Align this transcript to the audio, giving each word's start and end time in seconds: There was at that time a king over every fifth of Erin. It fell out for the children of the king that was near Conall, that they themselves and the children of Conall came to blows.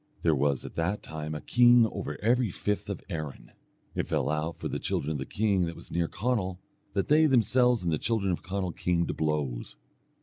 There 0.23 0.33
was 0.33 0.65
at 0.65 0.73
that 0.77 1.03
time 1.03 1.35
a 1.35 1.41
king 1.41 1.85
over 1.85 2.19
every 2.23 2.49
fifth 2.49 2.89
of 2.89 3.03
Erin. 3.07 3.51
It 3.93 4.07
fell 4.07 4.29
out 4.31 4.57
for 4.57 4.67
the 4.67 4.79
children 4.79 5.11
of 5.11 5.17
the 5.19 5.27
king 5.27 5.65
that 5.67 5.75
was 5.75 5.91
near 5.91 6.07
Conall, 6.07 6.57
that 6.93 7.07
they 7.07 7.27
themselves 7.27 7.83
and 7.83 7.93
the 7.93 7.99
children 7.99 8.31
of 8.31 8.41
Conall 8.41 8.71
came 8.75 9.05
to 9.05 9.13
blows. 9.13 9.75